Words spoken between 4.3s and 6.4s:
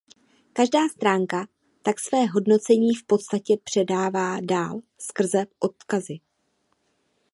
dál skrze odkazy.